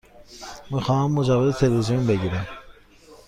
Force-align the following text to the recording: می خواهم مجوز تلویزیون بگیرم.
می 0.71 0.81
خواهم 0.81 1.11
مجوز 1.11 1.55
تلویزیون 1.57 2.07
بگیرم. 2.07 2.47